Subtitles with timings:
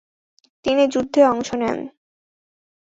[0.65, 1.79] তিনি যুদ্ধে অংশ নেন।